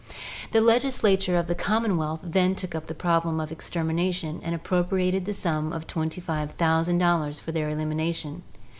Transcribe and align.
The 0.49 0.61
legislature 0.61 1.37
of 1.37 1.45
the 1.45 1.53
commonwealth 1.53 2.21
then 2.23 2.55
took 2.55 2.73
up 2.73 2.87
the 2.87 2.95
problem 2.95 3.39
of 3.39 3.51
extermination 3.51 4.39
and 4.43 4.55
appropriated 4.55 5.25
the 5.25 5.33
sum 5.35 5.71
of 5.71 5.85
$25,000 5.85 7.39
for 7.39 7.51
their 7.51 7.69
elimination. 7.69 8.41